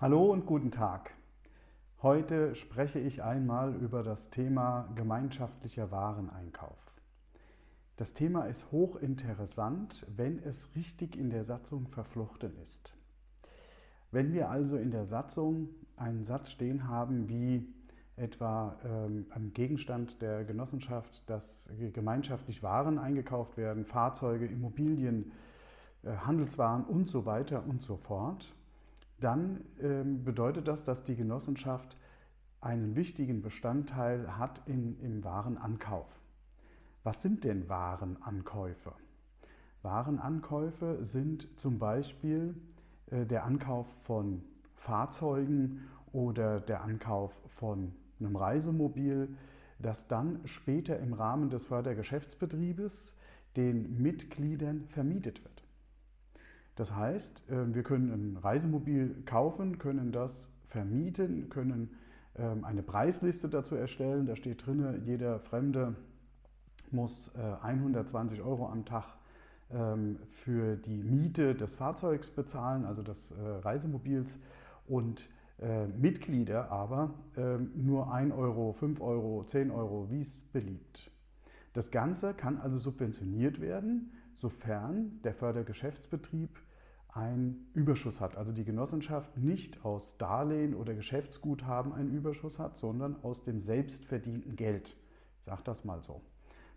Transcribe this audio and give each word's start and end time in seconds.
Hallo 0.00 0.24
und 0.32 0.44
guten 0.44 0.72
Tag. 0.72 1.12
Heute 2.02 2.56
spreche 2.56 2.98
ich 2.98 3.22
einmal 3.22 3.76
über 3.76 4.02
das 4.02 4.28
Thema 4.28 4.88
gemeinschaftlicher 4.96 5.92
Wareneinkauf. 5.92 6.96
Das 7.96 8.12
Thema 8.12 8.46
ist 8.46 8.72
hochinteressant, 8.72 10.04
wenn 10.08 10.40
es 10.40 10.74
richtig 10.74 11.16
in 11.16 11.30
der 11.30 11.44
Satzung 11.44 11.86
verflochten 11.86 12.56
ist. 12.60 12.92
Wenn 14.10 14.32
wir 14.32 14.50
also 14.50 14.76
in 14.76 14.90
der 14.90 15.04
Satzung 15.04 15.68
einen 15.96 16.24
Satz 16.24 16.50
stehen 16.50 16.88
haben 16.88 17.28
wie 17.28 17.64
etwa 18.16 18.76
ähm, 18.84 19.26
am 19.30 19.52
Gegenstand 19.52 20.20
der 20.20 20.44
Genossenschaft, 20.44 21.22
dass 21.30 21.70
gemeinschaftlich 21.92 22.64
Waren 22.64 22.98
eingekauft 22.98 23.56
werden, 23.56 23.84
Fahrzeuge, 23.84 24.46
Immobilien, 24.46 25.30
äh, 26.02 26.16
Handelswaren 26.16 26.82
und 26.82 27.06
so 27.06 27.26
weiter 27.26 27.64
und 27.64 27.80
so 27.80 27.96
fort, 27.96 28.52
dann 29.24 29.64
ähm, 29.80 30.22
bedeutet 30.22 30.68
das, 30.68 30.84
dass 30.84 31.04
die 31.04 31.16
Genossenschaft 31.16 31.96
einen 32.60 32.94
wichtigen 32.96 33.42
Bestandteil 33.42 34.38
hat 34.38 34.62
in, 34.66 34.98
im 35.00 35.24
Warenankauf. 35.24 36.22
Was 37.02 37.22
sind 37.22 37.44
denn 37.44 37.68
Warenankäufe? 37.68 38.92
Warenankäufe 39.82 41.04
sind 41.04 41.58
zum 41.58 41.78
Beispiel 41.78 42.54
äh, 43.10 43.26
der 43.26 43.44
Ankauf 43.44 43.86
von 44.02 44.42
Fahrzeugen 44.74 45.88
oder 46.12 46.60
der 46.60 46.82
Ankauf 46.82 47.42
von 47.46 47.94
einem 48.20 48.36
Reisemobil, 48.36 49.36
das 49.78 50.08
dann 50.08 50.40
später 50.44 50.98
im 50.98 51.12
Rahmen 51.12 51.50
des 51.50 51.66
Fördergeschäftsbetriebes 51.66 53.16
den 53.56 54.00
Mitgliedern 54.00 54.86
vermietet 54.88 55.44
wird. 55.44 55.53
Das 56.76 56.94
heißt, 56.94 57.48
äh, 57.50 57.74
wir 57.74 57.82
können 57.82 58.10
ein 58.10 58.36
Reisemobil 58.36 59.22
kaufen, 59.24 59.78
können 59.78 60.12
das 60.12 60.50
vermieten, 60.66 61.48
können 61.48 61.90
ähm, 62.36 62.64
eine 62.64 62.82
Preisliste 62.82 63.48
dazu 63.48 63.76
erstellen. 63.76 64.26
Da 64.26 64.36
steht 64.36 64.66
drin, 64.66 65.02
jeder 65.04 65.38
Fremde 65.38 65.94
muss 66.90 67.32
120 67.34 68.38
äh, 68.38 68.42
Euro 68.42 68.68
am 68.68 68.84
Tag 68.84 69.16
ähm, 69.72 70.18
für 70.28 70.76
die 70.76 71.02
Miete 71.02 71.54
des 71.54 71.76
Fahrzeugs 71.76 72.30
bezahlen, 72.30 72.84
also 72.84 73.02
des 73.02 73.32
äh, 73.32 73.40
Reisemobils. 73.40 74.38
Und 74.86 75.28
Mitglieder 75.96 76.72
aber 76.72 77.14
ähm, 77.36 77.70
nur 77.76 78.12
1 78.12 78.34
Euro, 78.34 78.72
5 78.72 79.00
Euro, 79.00 79.44
10 79.46 79.70
Euro, 79.70 80.10
wie 80.10 80.20
es 80.20 80.42
beliebt. 80.42 81.12
Das 81.72 81.92
Ganze 81.92 82.34
kann 82.34 82.58
also 82.58 82.76
subventioniert 82.76 83.60
werden, 83.60 84.10
sofern 84.44 85.22
der 85.22 85.32
Fördergeschäftsbetrieb 85.32 86.50
einen 87.08 87.70
Überschuss 87.72 88.20
hat. 88.20 88.36
Also 88.36 88.52
die 88.52 88.64
Genossenschaft 88.64 89.38
nicht 89.38 89.86
aus 89.86 90.18
Darlehen 90.18 90.74
oder 90.74 90.92
Geschäftsguthaben 90.92 91.94
einen 91.94 92.10
Überschuss 92.10 92.58
hat, 92.58 92.76
sondern 92.76 93.16
aus 93.22 93.44
dem 93.44 93.58
selbstverdienten 93.58 94.54
Geld. 94.54 94.98
Ich 95.38 95.46
sage 95.46 95.62
das 95.64 95.86
mal 95.86 96.02
so. 96.02 96.20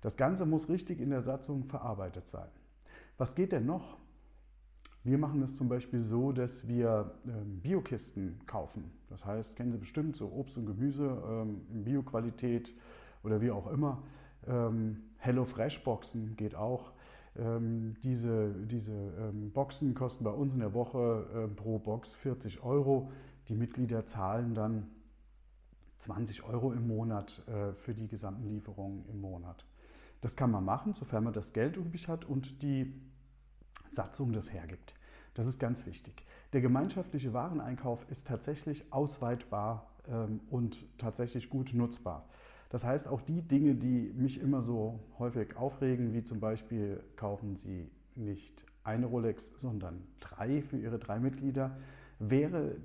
Das 0.00 0.16
Ganze 0.16 0.46
muss 0.46 0.68
richtig 0.68 1.00
in 1.00 1.10
der 1.10 1.22
Satzung 1.22 1.64
verarbeitet 1.64 2.28
sein. 2.28 2.46
Was 3.18 3.34
geht 3.34 3.50
denn 3.50 3.66
noch? 3.66 3.96
Wir 5.02 5.18
machen 5.18 5.42
es 5.42 5.56
zum 5.56 5.68
Beispiel 5.68 6.04
so, 6.04 6.30
dass 6.30 6.68
wir 6.68 7.16
ähm, 7.26 7.62
Biokisten 7.62 8.46
kaufen. 8.46 8.92
Das 9.08 9.24
heißt, 9.24 9.56
kennen 9.56 9.72
Sie 9.72 9.78
bestimmt 9.78 10.14
so 10.14 10.30
Obst 10.30 10.56
und 10.56 10.66
Gemüse 10.66 11.20
ähm, 11.28 11.62
in 11.72 11.82
Bioqualität 11.82 12.72
oder 13.24 13.40
wie 13.40 13.50
auch 13.50 13.66
immer. 13.66 14.04
Ähm, 14.46 15.02
Hello 15.16 15.44
Fresh 15.44 15.82
Boxen 15.82 16.36
geht 16.36 16.54
auch. 16.54 16.92
Ähm, 17.38 17.96
diese, 18.02 18.52
diese 18.66 18.92
ähm, 18.92 19.50
Boxen 19.52 19.94
kosten 19.94 20.24
bei 20.24 20.30
uns 20.30 20.54
in 20.54 20.60
der 20.60 20.74
Woche 20.74 21.26
äh, 21.34 21.54
pro 21.54 21.78
Box 21.78 22.14
40 22.14 22.62
Euro. 22.62 23.10
Die 23.48 23.54
Mitglieder 23.54 24.06
zahlen 24.06 24.54
dann 24.54 24.88
20 25.98 26.44
Euro 26.44 26.72
im 26.72 26.86
Monat 26.86 27.42
äh, 27.46 27.72
für 27.74 27.94
die 27.94 28.08
gesamten 28.08 28.48
Lieferungen 28.48 29.06
im 29.08 29.20
Monat. 29.20 29.64
Das 30.20 30.36
kann 30.36 30.50
man 30.50 30.64
machen, 30.64 30.94
sofern 30.94 31.24
man 31.24 31.32
das 31.32 31.52
Geld 31.52 31.76
übrig 31.76 32.08
hat 32.08 32.24
und 32.24 32.62
die 32.62 32.92
Satzung 33.90 34.32
das 34.32 34.52
hergibt. 34.52 34.94
Das 35.34 35.46
ist 35.46 35.58
ganz 35.58 35.86
wichtig. 35.86 36.24
Der 36.52 36.60
gemeinschaftliche 36.60 37.32
Wareneinkauf 37.34 38.06
ist 38.10 38.26
tatsächlich 38.26 38.92
ausweitbar 38.92 39.90
ähm, 40.08 40.40
und 40.50 40.86
tatsächlich 40.98 41.50
gut 41.50 41.74
nutzbar. 41.74 42.28
Das 42.68 42.84
heißt, 42.84 43.08
auch 43.08 43.22
die 43.22 43.42
Dinge, 43.42 43.74
die 43.74 44.12
mich 44.16 44.40
immer 44.40 44.62
so 44.62 45.00
häufig 45.18 45.56
aufregen, 45.56 46.12
wie 46.12 46.24
zum 46.24 46.40
Beispiel 46.40 47.02
kaufen 47.16 47.56
Sie 47.56 47.90
nicht 48.14 48.66
eine 48.82 49.06
Rolex, 49.06 49.52
sondern 49.56 50.06
drei 50.20 50.62
für 50.62 50.76
Ihre 50.76 50.98
drei 50.98 51.20
Mitglieder, 51.20 51.76
wäre 52.18 52.76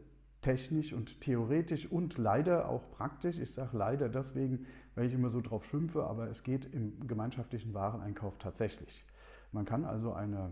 technisch 0.42 0.94
und 0.94 1.22
theoretisch 1.22 1.90
und 1.92 2.18
leider 2.18 2.68
auch 2.68 2.90
praktisch. 2.92 3.40
Ich 3.40 3.54
sage 3.54 3.78
leider 3.78 4.10
deswegen, 4.10 4.66
weil 4.96 5.06
ich 5.06 5.14
immer 5.14 5.30
so 5.30 5.42
drauf 5.42 5.66
schimpfe, 5.66 6.04
aber 6.04 6.30
es 6.30 6.44
geht 6.44 6.66
im 6.74 7.08
gemeinschaftlichen 7.08 7.74
Wareneinkauf 7.74 8.38
tatsächlich. 8.38 9.06
Man 9.52 9.66
kann 9.66 9.86
also 9.86 10.14
eine 10.14 10.52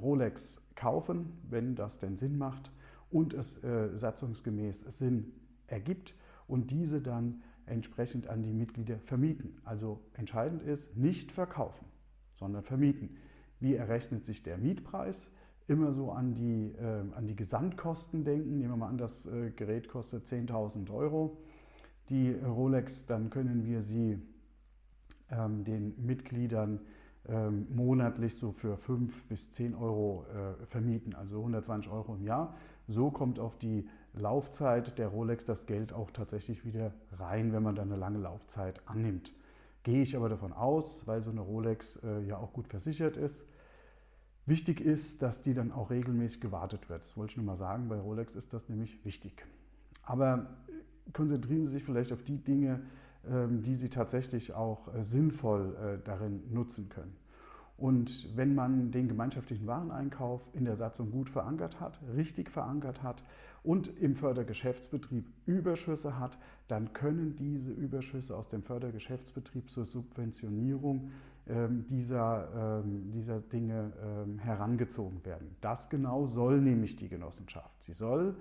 Rolex 0.00 0.66
kaufen, 0.74 1.38
wenn 1.48 1.74
das 1.74 1.98
denn 1.98 2.16
Sinn 2.16 2.38
macht 2.38 2.70
und 3.10 3.32
es 3.32 3.62
äh, 3.64 3.96
satzungsgemäß 3.96 4.80
Sinn 4.80 5.32
ergibt 5.66 6.14
und 6.46 6.70
diese 6.70 7.00
dann 7.00 7.42
entsprechend 7.70 8.28
an 8.28 8.42
die 8.42 8.52
Mitglieder 8.52 8.98
vermieten. 8.98 9.58
Also 9.64 10.00
entscheidend 10.14 10.62
ist, 10.62 10.96
nicht 10.96 11.32
verkaufen, 11.32 11.86
sondern 12.36 12.62
vermieten. 12.62 13.16
Wie 13.60 13.74
errechnet 13.74 14.24
sich 14.24 14.42
der 14.42 14.58
Mietpreis? 14.58 15.30
Immer 15.68 15.92
so 15.92 16.10
an 16.10 16.34
die, 16.34 16.72
äh, 16.72 17.04
an 17.14 17.26
die 17.26 17.36
Gesamtkosten 17.36 18.24
denken. 18.24 18.58
Nehmen 18.58 18.72
wir 18.72 18.76
mal 18.76 18.88
an, 18.88 18.98
das 18.98 19.26
äh, 19.26 19.50
Gerät 19.50 19.88
kostet 19.88 20.26
10.000 20.26 20.90
Euro. 20.90 21.38
Die 22.08 22.32
Rolex, 22.32 23.06
dann 23.06 23.30
können 23.30 23.64
wir 23.64 23.82
sie 23.82 24.18
ähm, 25.30 25.64
den 25.64 25.94
Mitgliedern 26.04 26.80
ähm, 27.28 27.66
monatlich 27.70 28.36
so 28.36 28.50
für 28.50 28.76
5 28.76 29.26
bis 29.26 29.52
10 29.52 29.74
Euro 29.74 30.26
äh, 30.34 30.66
vermieten, 30.66 31.14
also 31.14 31.38
120 31.38 31.92
Euro 31.92 32.14
im 32.14 32.24
Jahr. 32.24 32.56
So 32.88 33.10
kommt 33.10 33.38
auf 33.38 33.58
die 33.58 33.86
Laufzeit 34.14 34.98
der 34.98 35.08
Rolex 35.08 35.44
das 35.44 35.66
Geld 35.66 35.92
auch 35.92 36.10
tatsächlich 36.10 36.64
wieder 36.64 36.92
rein, 37.12 37.52
wenn 37.52 37.62
man 37.62 37.74
dann 37.74 37.90
eine 37.90 38.00
lange 38.00 38.18
Laufzeit 38.18 38.80
annimmt. 38.86 39.32
Gehe 39.82 40.02
ich 40.02 40.16
aber 40.16 40.28
davon 40.28 40.52
aus, 40.52 41.06
weil 41.06 41.22
so 41.22 41.30
eine 41.30 41.40
Rolex 41.40 41.96
äh, 42.02 42.20
ja 42.22 42.36
auch 42.36 42.52
gut 42.52 42.68
versichert 42.68 43.16
ist. 43.16 43.46
Wichtig 44.46 44.80
ist, 44.80 45.22
dass 45.22 45.42
die 45.42 45.54
dann 45.54 45.72
auch 45.72 45.90
regelmäßig 45.90 46.40
gewartet 46.40 46.88
wird. 46.88 47.02
Das 47.02 47.16
wollte 47.16 47.32
ich 47.32 47.36
nur 47.36 47.46
mal 47.46 47.56
sagen, 47.56 47.88
bei 47.88 47.98
Rolex 47.98 48.34
ist 48.34 48.52
das 48.52 48.68
nämlich 48.68 49.04
wichtig. 49.04 49.46
Aber 50.02 50.58
äh, 50.68 51.12
konzentrieren 51.12 51.64
Sie 51.66 51.72
sich 51.72 51.84
vielleicht 51.84 52.12
auf 52.12 52.22
die 52.22 52.38
Dinge, 52.38 52.82
ähm, 53.28 53.62
die 53.62 53.74
Sie 53.74 53.88
tatsächlich 53.88 54.52
auch 54.52 54.92
äh, 54.94 55.02
sinnvoll 55.02 55.76
äh, 55.76 56.04
darin 56.04 56.42
nutzen 56.52 56.88
können. 56.88 57.16
Und 57.80 58.36
wenn 58.36 58.54
man 58.54 58.90
den 58.90 59.08
gemeinschaftlichen 59.08 59.66
Wareneinkauf 59.66 60.50
in 60.52 60.66
der 60.66 60.76
Satzung 60.76 61.10
gut 61.10 61.30
verankert 61.30 61.80
hat, 61.80 61.98
richtig 62.14 62.50
verankert 62.50 63.02
hat 63.02 63.24
und 63.62 63.88
im 63.98 64.16
Fördergeschäftsbetrieb 64.16 65.26
Überschüsse 65.46 66.18
hat, 66.18 66.38
dann 66.68 66.92
können 66.92 67.36
diese 67.36 67.72
Überschüsse 67.72 68.36
aus 68.36 68.48
dem 68.48 68.62
Fördergeschäftsbetrieb 68.62 69.70
zur 69.70 69.86
Subventionierung 69.86 71.10
ähm, 71.48 71.86
dieser, 71.86 72.82
ähm, 72.84 73.10
dieser 73.12 73.40
Dinge 73.40 73.92
ähm, 74.04 74.38
herangezogen 74.38 75.24
werden. 75.24 75.56
Das 75.62 75.88
genau 75.88 76.26
soll 76.26 76.60
nämlich 76.60 76.96
die 76.96 77.08
Genossenschaft. 77.08 77.82
Sie 77.82 77.94
soll 77.94 78.36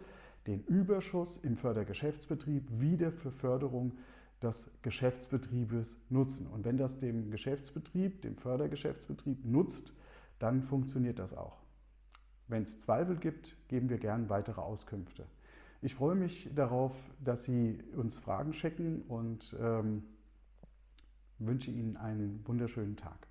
den 0.48 0.66
Überschuss 0.66 1.38
im 1.38 1.56
Fördergeschäftsbetrieb 1.56 2.68
wieder 2.78 3.14
für 3.14 3.32
Förderung 3.32 3.94
des 4.42 4.72
Geschäftsbetriebes 4.82 6.02
nutzen. 6.10 6.48
Und 6.48 6.66
wenn 6.66 6.78
das 6.78 6.98
dem 6.98 7.32
Geschäftsbetrieb, 7.32 8.22
dem 8.22 8.38
Fördergeschäftsbetrieb 8.38 9.46
nutzt, 9.46 9.94
dann 10.40 10.62
funktioniert 10.62 11.20
das 11.20 11.34
auch. 11.34 11.62
Wenn 12.48 12.64
es 12.64 12.80
Zweifel 12.80 13.18
gibt, 13.18 13.56
geben 13.68 13.90
wir 13.90 13.98
gern 13.98 14.30
weitere 14.30 14.62
Auskünfte. 14.62 15.26
Ich 15.82 15.96
freue 15.96 16.16
mich 16.16 16.50
darauf, 16.56 16.94
dass 17.24 17.44
Sie 17.44 17.80
uns 17.96 18.18
Fragen 18.18 18.54
schicken 18.54 19.04
und 19.04 19.56
ähm, 19.62 20.04
wünsche 21.38 21.72
Ihnen 21.72 21.96
einen 21.96 22.46
wunderschönen 22.46 22.98
Tag. 22.98 23.29